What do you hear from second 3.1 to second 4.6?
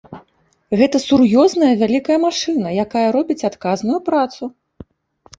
робіць адказную працу.